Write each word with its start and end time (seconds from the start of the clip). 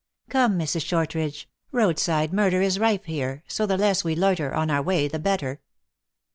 Come, 0.31 0.57
Mrs. 0.57 0.83
Shortridge, 0.83 1.47
road 1.71 1.99
side 1.99 2.33
murder 2.33 2.59
is 2.59 2.79
rife 2.79 3.05
here, 3.05 3.43
so 3.47 3.67
the 3.67 3.77
less 3.77 4.03
we 4.03 4.15
loiter 4.15 4.51
on 4.51 4.71
our 4.71 4.81
way 4.81 5.07
the 5.07 5.19
better." 5.19 5.61